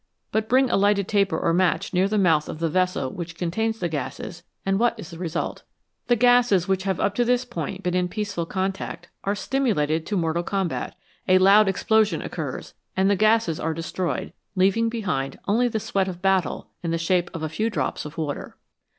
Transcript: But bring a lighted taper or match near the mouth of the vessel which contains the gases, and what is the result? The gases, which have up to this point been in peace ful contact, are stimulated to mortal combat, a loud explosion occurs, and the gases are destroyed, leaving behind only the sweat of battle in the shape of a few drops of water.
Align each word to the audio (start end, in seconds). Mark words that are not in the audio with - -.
But 0.31 0.49
bring 0.49 0.67
a 0.71 0.77
lighted 0.77 1.07
taper 1.07 1.37
or 1.37 1.53
match 1.53 1.93
near 1.93 2.07
the 2.07 2.17
mouth 2.17 2.49
of 2.49 2.57
the 2.57 2.69
vessel 2.71 3.11
which 3.11 3.35
contains 3.35 3.77
the 3.77 3.87
gases, 3.87 4.41
and 4.65 4.79
what 4.79 4.99
is 4.99 5.11
the 5.11 5.19
result? 5.19 5.61
The 6.07 6.15
gases, 6.15 6.67
which 6.67 6.85
have 6.85 6.99
up 6.99 7.13
to 7.13 7.23
this 7.23 7.45
point 7.45 7.83
been 7.83 7.93
in 7.93 8.07
peace 8.07 8.33
ful 8.33 8.47
contact, 8.47 9.09
are 9.25 9.35
stimulated 9.35 10.07
to 10.07 10.17
mortal 10.17 10.41
combat, 10.41 10.95
a 11.27 11.37
loud 11.37 11.67
explosion 11.67 12.23
occurs, 12.23 12.73
and 12.97 13.11
the 13.11 13.15
gases 13.15 13.59
are 13.59 13.75
destroyed, 13.75 14.33
leaving 14.55 14.89
behind 14.89 15.37
only 15.47 15.67
the 15.67 15.79
sweat 15.79 16.07
of 16.07 16.19
battle 16.19 16.69
in 16.81 16.89
the 16.89 16.97
shape 16.97 17.29
of 17.35 17.43
a 17.43 17.47
few 17.47 17.69
drops 17.69 18.03
of 18.03 18.17
water. 18.17 18.57